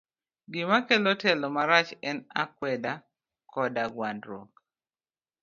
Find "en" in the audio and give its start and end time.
2.09-2.17